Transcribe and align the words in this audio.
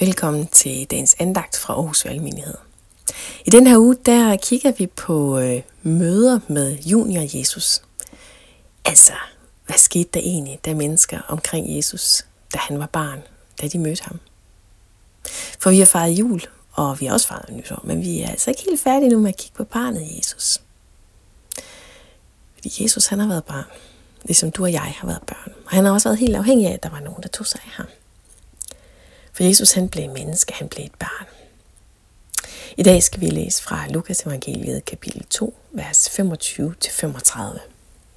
Velkommen 0.00 0.46
til 0.46 0.86
dagens 0.90 1.16
andagt 1.18 1.56
fra 1.56 1.74
Aarhus 1.74 2.04
Valgmenighed. 2.04 2.54
I 3.46 3.50
den 3.50 3.66
her 3.66 3.78
uge, 3.78 3.96
der 4.06 4.36
kigger 4.36 4.72
vi 4.72 4.86
på 4.86 5.38
øh, 5.38 5.62
møder 5.82 6.40
med 6.48 6.78
junior 6.78 7.38
Jesus. 7.38 7.82
Altså, 8.84 9.12
hvad 9.66 9.76
skete 9.76 10.08
der 10.14 10.20
egentlig, 10.20 10.58
da 10.64 10.74
mennesker 10.74 11.20
omkring 11.28 11.76
Jesus, 11.76 12.24
da 12.54 12.58
han 12.58 12.78
var 12.78 12.86
barn, 12.86 13.22
da 13.60 13.68
de 13.68 13.78
mødte 13.78 14.02
ham? 14.04 14.20
For 15.58 15.70
vi 15.70 15.78
har 15.78 15.86
fejret 15.86 16.10
jul, 16.12 16.40
og 16.72 17.00
vi 17.00 17.06
har 17.06 17.12
også 17.12 17.28
fejret 17.28 17.56
nytår, 17.56 17.80
men 17.84 18.02
vi 18.02 18.20
er 18.20 18.28
altså 18.28 18.50
ikke 18.50 18.62
helt 18.68 18.80
færdige 18.80 19.10
nu 19.10 19.18
med 19.18 19.28
at 19.28 19.36
kigge 19.36 19.56
på 19.56 19.64
barnet 19.64 20.16
Jesus. 20.18 20.58
Fordi 22.54 22.82
Jesus, 22.82 23.06
han 23.06 23.18
har 23.18 23.28
været 23.28 23.44
barn, 23.44 23.66
ligesom 24.24 24.50
du 24.50 24.62
og 24.62 24.72
jeg 24.72 24.94
har 24.96 25.06
været 25.06 25.22
børn. 25.26 25.52
Og 25.64 25.70
han 25.70 25.84
har 25.84 25.92
også 25.92 26.08
været 26.08 26.18
helt 26.18 26.36
afhængig 26.36 26.68
af, 26.68 26.72
at 26.72 26.82
der 26.82 26.88
var 26.88 27.00
nogen, 27.00 27.22
der 27.22 27.28
tog 27.28 27.46
sig 27.46 27.60
af 27.64 27.70
ham. 27.70 27.86
For 29.38 29.44
Jesus 29.44 29.72
han 29.72 29.88
blev 29.88 30.10
menneske, 30.10 30.54
han 30.54 30.68
blev 30.68 30.84
et 30.84 30.94
barn. 30.98 31.26
I 32.76 32.82
dag 32.82 33.02
skal 33.02 33.20
vi 33.20 33.26
læse 33.26 33.62
fra 33.62 33.88
Lukas 33.88 34.20
evangeliet 34.20 34.84
kapitel 34.84 35.24
2, 35.30 35.56
vers 35.72 36.08
25-35. 36.08 37.40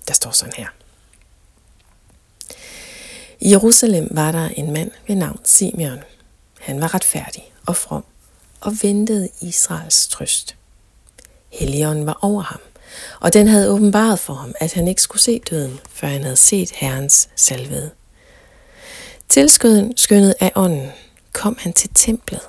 Der 0.07 0.13
står 0.13 0.31
sådan 0.31 0.53
her. 0.57 0.67
I 3.39 3.51
Jerusalem 3.51 4.07
var 4.11 4.31
der 4.31 4.47
en 4.47 4.73
mand 4.73 4.91
ved 5.07 5.15
navn 5.15 5.39
Simeon. 5.43 5.99
Han 6.59 6.81
var 6.81 6.93
retfærdig 6.95 7.53
og 7.65 7.75
from 7.75 8.05
og 8.61 8.73
ventede 8.81 9.29
Israels 9.41 10.07
trøst. 10.07 10.55
Helligånden 11.49 12.05
var 12.05 12.19
over 12.21 12.41
ham, 12.41 12.61
og 13.19 13.33
den 13.33 13.47
havde 13.47 13.69
åbenbaret 13.69 14.19
for 14.19 14.33
ham, 14.33 14.53
at 14.59 14.73
han 14.73 14.87
ikke 14.87 15.01
skulle 15.01 15.21
se 15.21 15.39
døden, 15.49 15.79
før 15.89 16.07
han 16.07 16.23
havde 16.23 16.35
set 16.35 16.71
Herrens 16.71 17.29
salvede. 17.35 17.91
Tilskyndet 19.29 20.33
af 20.39 20.51
ånden 20.55 20.91
kom 21.41 21.57
han 21.59 21.73
til 21.73 21.89
templet. 21.95 22.41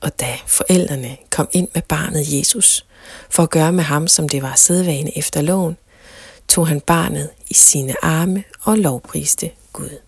Og 0.00 0.20
da 0.20 0.38
forældrene 0.46 1.16
kom 1.30 1.48
ind 1.52 1.68
med 1.74 1.82
barnet 1.82 2.38
Jesus, 2.38 2.86
for 3.30 3.42
at 3.42 3.50
gøre 3.50 3.72
med 3.72 3.84
ham, 3.84 4.08
som 4.08 4.28
det 4.28 4.42
var 4.42 4.54
sædvane 4.56 5.18
efter 5.18 5.42
loven, 5.42 5.76
tog 6.48 6.68
han 6.68 6.80
barnet 6.80 7.30
i 7.48 7.54
sine 7.54 7.94
arme 8.04 8.44
og 8.62 8.78
lovpriste 8.78 9.50
Gud. 9.72 9.98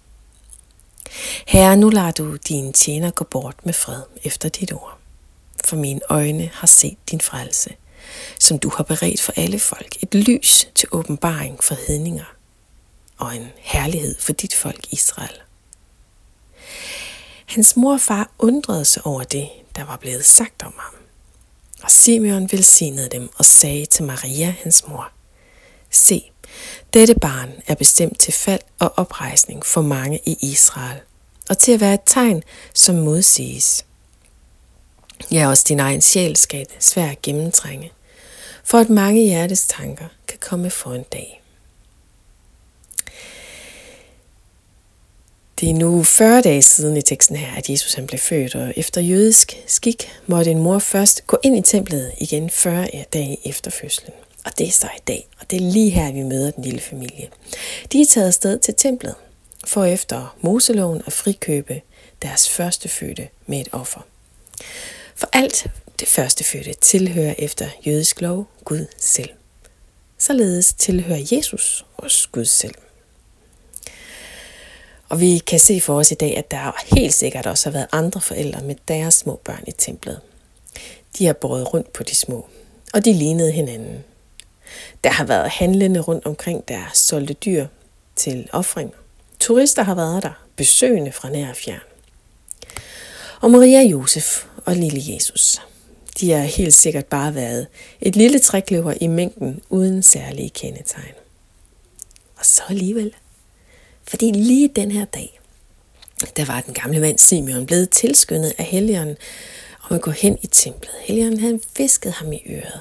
Herre, 1.47 1.77
nu 1.77 1.89
lader 1.89 2.11
du 2.11 2.37
dine 2.37 2.73
tjener 2.73 3.11
gå 3.11 3.25
bort 3.25 3.67
med 3.67 3.75
fred 3.75 4.03
efter 4.25 4.48
dit 4.48 4.73
ord. 4.73 4.98
For 5.65 5.77
mine 5.77 6.01
øjne 6.09 6.51
har 6.53 6.67
set 6.67 6.98
din 7.11 7.21
frelse, 7.21 7.71
som 8.39 8.59
du 8.59 8.73
har 8.77 8.84
beredt 8.84 9.21
for 9.21 9.33
alle 9.37 9.59
folk, 9.59 9.97
et 10.03 10.15
lys 10.15 10.69
til 10.75 10.89
åbenbaring 10.93 11.65
for 11.65 11.77
hedninger 11.89 12.34
og 13.19 13.37
en 13.37 13.48
herlighed 13.56 14.15
for 14.21 14.33
dit 14.33 14.55
folk 14.55 14.87
Israel. 14.91 15.41
Hans 17.51 17.77
mor 17.77 17.93
og 17.93 18.01
far 18.01 18.31
undrede 18.39 18.84
sig 18.84 19.06
over 19.06 19.23
det, 19.23 19.48
der 19.77 19.84
var 19.84 19.97
blevet 19.97 20.25
sagt 20.25 20.62
om 20.62 20.75
ham. 20.79 20.95
Og 21.83 21.91
Simeon 21.91 22.48
velsignede 22.53 23.09
dem 23.09 23.31
og 23.39 23.45
sagde 23.45 23.87
til 23.87 24.05
Maria, 24.05 24.55
hans 24.62 24.89
mor, 24.89 25.12
Se, 25.91 26.31
dette 26.95 27.15
barn 27.15 27.53
er 27.67 27.75
bestemt 27.75 28.19
til 28.19 28.33
fald 28.33 28.61
og 28.78 28.93
oprejsning 28.97 29.67
for 29.67 29.83
mange 29.83 30.21
i 30.27 30.37
Israel, 30.43 31.01
og 31.48 31.59
til 31.59 31.73
at 31.73 31.81
være 31.81 31.95
et 31.95 32.01
tegn, 32.06 32.43
som 32.75 32.95
modsiges. 32.95 33.84
Ja, 35.33 35.48
også 35.48 35.65
din 35.69 35.81
egen 35.81 36.01
sjæl 36.01 36.37
skal 36.37 36.67
svært 36.78 37.23
gennemtrænge, 37.23 37.93
for 38.65 38.78
at 38.78 38.91
mange 38.91 39.23
hjertes 39.23 39.67
tanker 39.67 40.09
kan 40.28 40.39
komme 40.41 40.71
for 40.71 40.93
en 40.93 41.05
dag. 41.12 41.43
Det 45.61 45.70
er 45.70 45.75
nu 45.75 46.03
40 46.03 46.42
dage 46.42 46.62
siden 46.62 46.97
i 46.97 47.03
teksten 47.03 47.36
her, 47.36 47.55
at 47.56 47.70
Jesus 47.70 47.94
han 47.94 48.06
blev 48.06 48.19
født, 48.19 48.55
og 48.55 48.72
efter 48.77 49.00
jødisk 49.00 49.56
skik 49.66 50.11
måtte 50.27 50.50
en 50.50 50.58
mor 50.58 50.78
først 50.78 51.27
gå 51.27 51.39
ind 51.42 51.56
i 51.56 51.61
templet 51.61 52.12
igen 52.19 52.50
40 52.50 52.89
dage 53.12 53.48
efter 53.48 53.70
fødslen. 53.70 54.12
Og 54.44 54.59
det 54.59 54.66
er 54.66 54.72
så 54.72 54.87
i 54.87 55.00
dag, 55.09 55.28
og 55.41 55.50
det 55.50 55.56
er 55.56 55.70
lige 55.70 55.91
her, 55.91 56.12
vi 56.12 56.22
møder 56.22 56.50
den 56.50 56.65
lille 56.65 56.81
familie. 56.81 57.28
De 57.93 58.00
er 58.00 58.06
taget 58.06 58.26
afsted 58.26 58.59
til 58.59 58.75
templet, 58.75 59.15
for 59.65 59.84
efter 59.84 60.37
Moseloven 60.41 61.03
at 61.06 61.12
frikøbe 61.12 61.81
deres 62.22 62.49
første 62.49 62.88
fødte 62.88 63.28
med 63.47 63.60
et 63.60 63.69
offer. 63.72 64.06
For 65.15 65.28
alt 65.32 65.66
det 66.00 66.09
første 66.09 66.44
fødte 66.44 66.75
tilhører 66.81 67.34
efter 67.38 67.66
jødisk 67.87 68.20
lov 68.20 68.47
Gud 68.65 68.87
selv. 68.99 69.31
Således 70.19 70.72
tilhører 70.72 71.26
Jesus 71.32 71.84
også 71.97 72.28
Gud 72.32 72.44
selv. 72.44 72.75
Og 75.10 75.21
vi 75.21 75.38
kan 75.38 75.59
se 75.59 75.81
for 75.81 75.94
os 75.94 76.10
i 76.10 76.15
dag, 76.15 76.37
at 76.37 76.50
der 76.50 76.97
helt 76.97 77.15
sikkert 77.15 77.47
også 77.47 77.66
har 77.69 77.72
været 77.72 77.87
andre 77.93 78.21
forældre 78.21 78.62
med 78.62 78.75
deres 78.88 79.15
små 79.15 79.41
børn 79.44 79.65
i 79.66 79.72
templet. 79.72 80.21
De 81.19 81.26
har 81.26 81.32
båret 81.32 81.75
rundt 81.75 81.93
på 81.93 82.03
de 82.03 82.16
små, 82.16 82.47
og 82.93 83.04
de 83.04 83.12
lignede 83.12 83.53
hinanden. 83.53 84.04
Der 85.04 85.10
har 85.10 85.25
været 85.25 85.50
handlende 85.50 86.00
rundt 86.00 86.26
omkring, 86.26 86.69
der 86.69 86.81
solgte 86.94 87.34
dyr 87.34 87.66
til 88.16 88.49
offring. 88.53 88.94
Turister 89.41 89.82
har 89.82 89.94
været 89.94 90.22
der, 90.22 90.44
besøgende 90.56 91.12
fra 91.12 91.31
nær 91.31 91.49
og 91.49 91.56
fjern. 91.56 91.81
Og 93.41 93.50
Maria 93.50 93.82
Josef 93.82 94.44
og 94.65 94.76
lille 94.76 95.15
Jesus, 95.15 95.62
de 96.20 96.31
har 96.31 96.43
helt 96.43 96.75
sikkert 96.75 97.06
bare 97.06 97.34
været 97.34 97.66
et 98.00 98.16
lille 98.16 98.38
trækløver 98.38 98.94
i 99.00 99.06
mængden 99.06 99.60
uden 99.69 100.03
særlige 100.03 100.50
kendetegn. 100.50 101.15
Og 102.37 102.47
så 102.47 102.62
alligevel 102.69 103.15
fordi 104.10 104.31
lige 104.31 104.69
den 104.69 104.91
her 104.91 105.04
dag, 105.04 105.41
der 106.37 106.44
var 106.44 106.60
den 106.60 106.75
gamle 106.75 107.00
mand 107.00 107.19
Simeon 107.19 107.66
blevet 107.66 107.91
tilskyndet 107.91 108.53
af 108.59 108.65
Helligånden 108.65 109.16
om 109.82 109.97
at 109.97 110.03
gå 110.03 110.10
hen 110.10 110.38
i 110.43 110.47
templet. 110.47 110.94
Helligånden 111.00 111.41
havde 111.41 111.60
visket 111.76 112.12
ham 112.12 112.32
i 112.32 112.43
øret. 112.47 112.81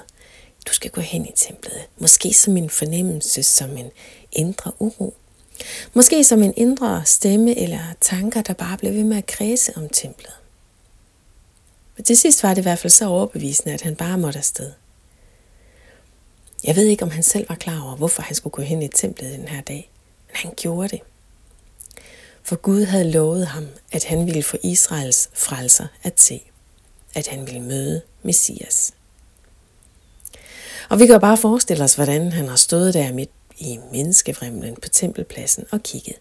Du 0.67 0.73
skal 0.73 0.91
gå 0.91 1.01
hen 1.01 1.25
i 1.25 1.31
templet. 1.35 1.87
Måske 1.97 2.33
som 2.33 2.57
en 2.57 2.69
fornemmelse, 2.69 3.43
som 3.43 3.77
en 3.77 3.91
indre 4.31 4.71
uro. 4.79 5.13
Måske 5.93 6.23
som 6.23 6.43
en 6.43 6.53
indre 6.57 7.05
stemme 7.05 7.59
eller 7.59 7.79
tanker, 8.01 8.41
der 8.41 8.53
bare 8.53 8.77
blev 8.77 8.93
ved 8.93 9.03
med 9.03 9.17
at 9.17 9.25
kredse 9.25 9.77
om 9.77 9.89
templet. 9.89 10.33
Men 11.97 12.03
til 12.03 12.17
sidst 12.17 12.43
var 12.43 12.53
det 12.53 12.61
i 12.61 12.63
hvert 12.63 12.79
fald 12.79 12.91
så 12.91 13.07
overbevisende, 13.07 13.73
at 13.73 13.81
han 13.81 13.95
bare 13.95 14.17
måtte 14.17 14.39
afsted. 14.39 14.71
Jeg 16.63 16.75
ved 16.75 16.85
ikke, 16.85 17.03
om 17.03 17.11
han 17.11 17.23
selv 17.23 17.49
var 17.49 17.55
klar 17.55 17.83
over, 17.83 17.95
hvorfor 17.95 18.21
han 18.21 18.35
skulle 18.35 18.51
gå 18.51 18.61
hen 18.61 18.81
i 18.81 18.87
templet 18.87 19.37
den 19.39 19.47
her 19.47 19.61
dag, 19.61 19.91
men 20.27 20.35
han 20.35 20.53
gjorde 20.57 20.89
det 20.89 21.01
for 22.49 22.55
Gud 22.55 22.83
havde 22.83 23.11
lovet 23.11 23.47
ham, 23.47 23.67
at 23.91 24.03
han 24.03 24.25
ville 24.25 24.43
få 24.43 24.57
Israels 24.63 25.29
frelser 25.33 25.87
at 26.03 26.19
se, 26.19 26.41
at 27.15 27.27
han 27.27 27.45
ville 27.45 27.59
møde 27.59 28.01
Messias. 28.23 28.91
Og 30.89 30.99
vi 30.99 31.05
kan 31.05 31.13
jo 31.13 31.19
bare 31.19 31.37
forestille 31.37 31.83
os, 31.83 31.95
hvordan 31.95 32.31
han 32.31 32.47
har 32.47 32.55
stået 32.55 32.93
der 32.93 33.13
midt 33.13 33.29
i 33.57 33.79
menneskevrimlen 33.91 34.75
på 34.75 34.89
tempelpladsen 34.89 35.65
og 35.71 35.83
kigget. 35.83 36.15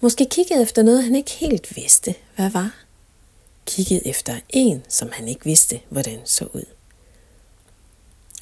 Måske 0.00 0.26
kigget 0.30 0.62
efter 0.62 0.82
noget, 0.82 1.04
han 1.04 1.14
ikke 1.14 1.30
helt 1.30 1.76
vidste, 1.76 2.14
hvad 2.36 2.50
var. 2.50 2.74
Kigget 3.66 4.02
efter 4.04 4.36
en, 4.48 4.82
som 4.88 5.08
han 5.12 5.28
ikke 5.28 5.44
vidste, 5.44 5.80
hvordan 5.88 6.20
så 6.24 6.44
ud. 6.52 6.64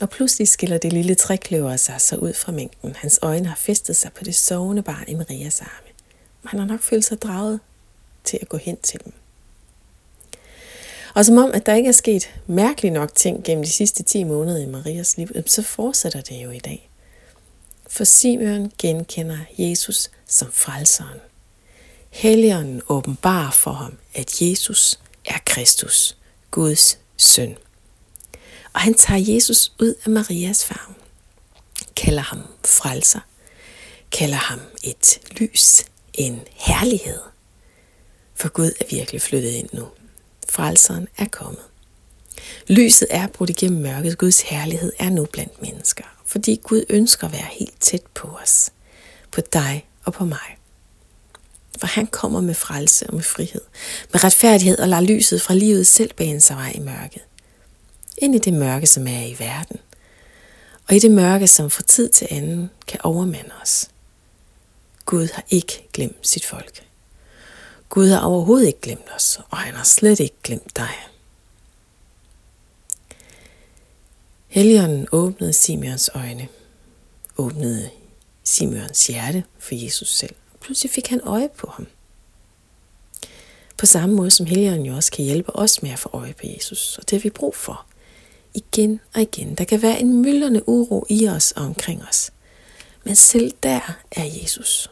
Og 0.00 0.10
pludselig 0.10 0.48
skiller 0.48 0.78
det 0.78 0.92
lille 0.92 1.14
trækløver 1.14 1.76
sig 1.76 2.00
så 2.00 2.16
ud 2.16 2.32
fra 2.32 2.52
mængden. 2.52 2.96
Hans 2.96 3.18
øjne 3.22 3.48
har 3.48 3.56
festet 3.56 3.96
sig 3.96 4.12
på 4.12 4.24
det 4.24 4.34
sovende 4.34 4.82
barn 4.82 5.04
i 5.08 5.14
Marias 5.14 5.60
arme. 5.60 5.87
Han 6.48 6.58
har 6.58 6.66
nok 6.66 6.80
følt 6.82 7.04
sig 7.04 7.22
draget 7.22 7.60
til 8.24 8.38
at 8.42 8.48
gå 8.48 8.56
hen 8.56 8.76
til 8.76 9.04
dem. 9.04 9.12
Og 11.14 11.24
som 11.24 11.38
om, 11.38 11.50
at 11.54 11.66
der 11.66 11.74
ikke 11.74 11.88
er 11.88 11.92
sket 11.92 12.34
mærkeligt 12.46 12.94
nok 12.94 13.14
ting 13.14 13.44
gennem 13.44 13.64
de 13.64 13.70
sidste 13.70 14.02
10 14.02 14.24
måneder 14.24 14.62
i 14.62 14.66
Marias 14.66 15.16
liv, 15.16 15.28
så 15.46 15.62
fortsætter 15.62 16.20
det 16.20 16.44
jo 16.44 16.50
i 16.50 16.58
dag. 16.58 16.90
For 17.88 18.04
Simeon 18.04 18.72
genkender 18.78 19.38
Jesus 19.58 20.10
som 20.26 20.52
frelseren. 20.52 21.20
Helligånden 22.10 22.82
åbenbarer 22.88 23.50
for 23.50 23.72
ham, 23.72 23.98
at 24.14 24.42
Jesus 24.42 25.00
er 25.26 25.38
Kristus, 25.46 26.16
Guds 26.50 26.98
søn. 27.16 27.56
Og 28.72 28.80
han 28.80 28.94
tager 28.94 29.34
Jesus 29.34 29.72
ud 29.80 29.94
af 30.04 30.10
Marias 30.10 30.64
favn, 30.64 30.94
kalder 31.96 32.22
ham 32.22 32.42
frelser, 32.64 33.20
kalder 34.10 34.36
ham 34.36 34.60
et 34.82 35.20
lys, 35.30 35.84
en 36.18 36.40
herlighed. 36.54 37.20
For 38.34 38.48
Gud 38.48 38.72
er 38.80 38.84
virkelig 38.90 39.22
flyttet 39.22 39.50
ind 39.50 39.68
nu. 39.72 39.86
Frelseren 40.48 41.08
er 41.18 41.26
kommet. 41.28 41.62
Lyset 42.68 43.08
er 43.10 43.26
brudt 43.26 43.50
igennem 43.50 43.82
mørket. 43.82 44.18
Guds 44.18 44.40
herlighed 44.40 44.92
er 44.98 45.10
nu 45.10 45.24
blandt 45.24 45.62
mennesker. 45.62 46.04
Fordi 46.26 46.60
Gud 46.62 46.84
ønsker 46.88 47.26
at 47.26 47.32
være 47.32 47.48
helt 47.52 47.80
tæt 47.80 48.02
på 48.14 48.28
os. 48.42 48.70
På 49.30 49.40
dig 49.40 49.86
og 50.04 50.12
på 50.12 50.24
mig. 50.24 50.58
For 51.78 51.86
han 51.86 52.06
kommer 52.06 52.40
med 52.40 52.54
frelse 52.54 53.06
og 53.06 53.14
med 53.14 53.22
frihed. 53.22 53.60
Med 54.12 54.24
retfærdighed 54.24 54.78
og 54.78 54.88
lader 54.88 55.02
lyset 55.02 55.42
fra 55.42 55.54
livet 55.54 55.86
selv 55.86 56.14
bane 56.14 56.40
sig 56.40 56.56
vej 56.56 56.72
i 56.74 56.80
mørket. 56.80 57.22
Ind 58.18 58.34
i 58.34 58.38
det 58.38 58.52
mørke, 58.52 58.86
som 58.86 59.06
er 59.06 59.24
i 59.26 59.36
verden. 59.38 59.76
Og 60.88 60.96
i 60.96 60.98
det 60.98 61.10
mørke, 61.10 61.46
som 61.46 61.70
fra 61.70 61.82
tid 61.82 62.08
til 62.08 62.26
anden 62.30 62.70
kan 62.86 63.00
overmande 63.02 63.50
os. 63.62 63.88
Gud 65.08 65.28
har 65.34 65.44
ikke 65.50 65.88
glemt 65.92 66.28
sit 66.28 66.44
folk. 66.44 66.86
Gud 67.88 68.08
har 68.08 68.20
overhovedet 68.20 68.66
ikke 68.66 68.80
glemt 68.80 69.08
os, 69.16 69.40
og 69.50 69.58
han 69.58 69.74
har 69.74 69.84
slet 69.84 70.20
ikke 70.20 70.36
glemt 70.42 70.76
dig. 70.76 70.90
Helligånden 74.46 75.06
åbnede 75.12 75.52
Simeons 75.52 76.10
øjne, 76.14 76.48
åbnede 77.36 77.90
Simeons 78.44 79.06
hjerte 79.06 79.44
for 79.58 79.74
Jesus 79.74 80.16
selv. 80.16 80.34
Pludselig 80.60 80.90
fik 80.90 81.06
han 81.08 81.20
øje 81.20 81.48
på 81.58 81.70
ham. 81.70 81.86
På 83.76 83.86
samme 83.86 84.14
måde 84.14 84.30
som 84.30 84.46
Helligånden 84.46 84.86
jo 84.86 84.94
også 84.94 85.12
kan 85.12 85.24
hjælpe 85.24 85.56
os 85.56 85.82
med 85.82 85.90
at 85.90 85.98
få 85.98 86.10
øje 86.12 86.34
på 86.34 86.46
Jesus, 86.46 86.98
og 86.98 87.10
det 87.10 87.18
har 87.18 87.22
vi 87.22 87.30
brug 87.30 87.54
for. 87.54 87.86
Igen 88.54 89.00
og 89.14 89.20
igen. 89.20 89.54
Der 89.54 89.64
kan 89.64 89.82
være 89.82 90.00
en 90.00 90.22
myldrende 90.22 90.68
uro 90.68 91.06
i 91.08 91.28
os 91.28 91.52
og 91.52 91.64
omkring 91.64 92.02
os. 92.02 92.30
Men 93.04 93.16
selv 93.16 93.52
der 93.62 94.00
er 94.12 94.24
Jesus. 94.24 94.90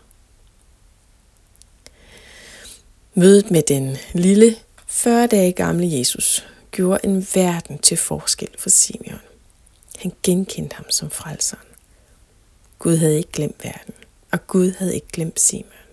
Mødet 3.18 3.50
med 3.50 3.62
den 3.62 3.96
lille 4.12 4.56
40 4.86 5.26
dage 5.26 5.52
gamle 5.52 5.98
Jesus 5.98 6.46
gjorde 6.70 7.00
en 7.04 7.26
verden 7.34 7.78
til 7.78 7.96
forskel 7.96 8.48
for 8.58 8.70
Simeon. 8.70 9.20
Han 9.98 10.12
genkendte 10.22 10.76
ham 10.76 10.90
som 10.90 11.10
frelseren. 11.10 11.66
Gud 12.78 12.96
havde 12.96 13.16
ikke 13.16 13.32
glemt 13.32 13.64
verden, 13.64 13.94
og 14.32 14.46
Gud 14.46 14.70
havde 14.78 14.94
ikke 14.94 15.06
glemt 15.12 15.40
Simeon. 15.40 15.86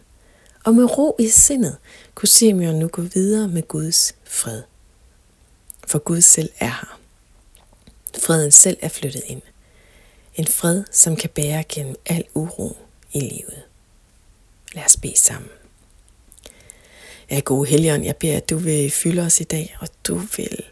Og 0.64 0.76
med 0.76 0.98
ro 0.98 1.16
i 1.20 1.28
sindet 1.28 1.78
kunne 2.16 2.30
Simeon 2.30 2.76
nu 2.76 2.88
gå 2.88 3.02
videre 3.02 3.48
med 3.48 3.68
Guds 3.68 4.16
fred. 4.24 4.62
For 5.88 6.00
Gud 6.00 6.22
selv 6.22 6.50
er 6.60 6.66
her. 6.66 7.00
Freden 8.20 8.52
selv 8.52 8.78
er 8.82 8.90
flyttet 8.90 9.24
ind. 9.26 9.42
En 10.36 10.48
fred, 10.48 10.84
som 10.92 11.16
kan 11.16 11.30
bære 11.30 11.64
gennem 11.70 11.96
al 12.06 12.24
uro 12.34 12.78
i 13.14 13.20
livet. 13.20 13.64
Lad 14.74 14.86
os 14.86 14.98
bede 14.98 15.20
sammen. 15.20 15.50
Ja, 17.32 17.40
gode 17.40 17.70
Helligånd, 17.70 18.04
jeg 18.04 18.16
beder, 18.16 18.38
at 18.38 18.50
du 18.50 18.58
vil 18.58 18.92
fylde 18.92 19.22
os 19.22 19.42
i 19.42 19.44
dag, 19.44 19.78
og 19.80 19.88
du 20.08 20.16
vil 20.16 20.64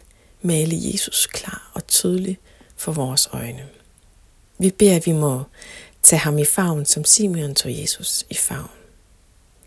male 0.42 0.76
Jesus 0.92 1.26
klar 1.26 1.70
og 1.74 1.86
tydelig 1.86 2.38
for 2.76 2.92
vores 2.92 3.28
øjne. 3.32 3.68
Vi 4.58 4.70
beder, 4.70 4.96
at 4.96 5.06
vi 5.06 5.12
må 5.12 5.42
tage 6.02 6.20
ham 6.20 6.38
i 6.38 6.44
favn, 6.44 6.86
som 6.86 7.04
Simeon 7.04 7.54
tog 7.54 7.80
Jesus 7.80 8.26
i 8.30 8.34
favn. 8.34 8.70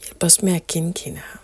Hjælp 0.03 0.23
os 0.23 0.41
med 0.41 0.55
at 0.55 0.67
genkende 0.67 1.19
ham. 1.19 1.39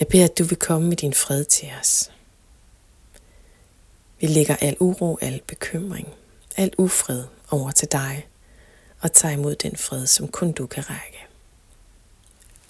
Jeg 0.00 0.08
beder, 0.08 0.24
at 0.24 0.38
du 0.38 0.44
vil 0.44 0.58
komme 0.58 0.88
med 0.88 0.96
din 0.96 1.14
fred 1.14 1.44
til 1.44 1.68
os. 1.80 2.10
Vi 4.20 4.26
lægger 4.26 4.56
al 4.56 4.76
uro, 4.80 5.18
al 5.20 5.40
bekymring, 5.46 6.08
al 6.56 6.72
ufred 6.78 7.24
over 7.50 7.70
til 7.70 7.88
dig 7.92 8.26
og 9.00 9.12
tager 9.12 9.32
imod 9.32 9.54
den 9.54 9.76
fred, 9.76 10.06
som 10.06 10.28
kun 10.28 10.52
du 10.52 10.66
kan 10.66 10.90
række. 10.90 11.15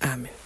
Amén. 0.00 0.45